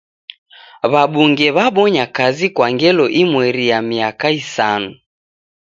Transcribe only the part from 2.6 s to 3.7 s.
ngelo imweri